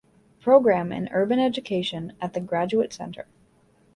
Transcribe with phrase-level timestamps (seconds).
[0.39, 3.27] Program in Urban Education at The Graduate Center.